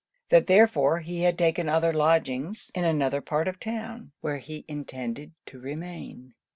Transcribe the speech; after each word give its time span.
That 0.29 0.47
therefore 0.47 1.01
he 1.01 1.21
had 1.21 1.37
taken 1.37 1.69
other 1.69 1.93
lodgings 1.93 2.71
in 2.73 2.83
another 2.85 3.21
part 3.21 3.47
of 3.47 3.59
the 3.59 3.65
town, 3.65 4.13
where 4.21 4.39
he 4.39 4.65
intended 4.67 5.31
to 5.45 5.59
remain. 5.59 6.33